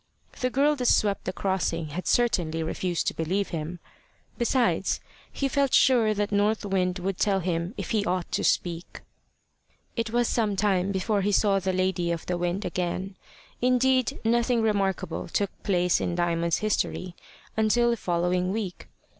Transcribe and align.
The 0.39 0.49
girl 0.49 0.75
that 0.77 0.87
swept 0.87 1.25
the 1.25 1.31
crossing 1.31 1.89
had 1.89 2.07
certainly 2.07 2.63
refused 2.63 3.05
to 3.05 3.13
believe 3.13 3.49
him. 3.49 3.77
Besides, 4.39 4.99
he 5.31 5.47
felt 5.47 5.75
sure 5.75 6.15
that 6.15 6.31
North 6.31 6.65
Wind 6.65 6.97
would 6.97 7.19
tell 7.19 7.39
him 7.39 7.75
if 7.77 7.91
he 7.91 8.03
ought 8.03 8.31
to 8.31 8.43
speak. 8.43 9.01
It 9.95 10.09
was 10.09 10.27
some 10.27 10.55
time 10.55 10.91
before 10.91 11.21
he 11.21 11.31
saw 11.31 11.59
the 11.59 11.71
lady 11.71 12.09
of 12.11 12.25
the 12.25 12.39
wind 12.39 12.65
again. 12.65 13.15
Indeed 13.61 14.19
nothing 14.25 14.63
remarkable 14.63 15.27
took 15.27 15.51
place 15.61 16.01
in 16.01 16.15
Diamond's 16.15 16.57
history 16.57 17.15
until 17.55 17.91
the 17.91 17.95
following 17.95 18.51
week. 18.51 18.87